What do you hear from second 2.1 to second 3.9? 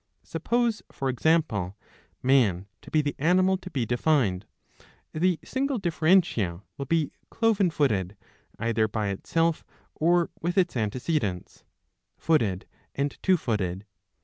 Man to be the animal to be